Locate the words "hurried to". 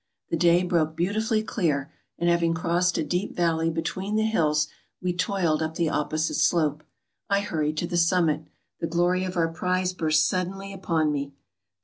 7.41-7.85